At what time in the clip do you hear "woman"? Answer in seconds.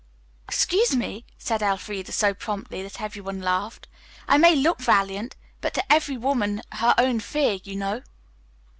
6.17-6.63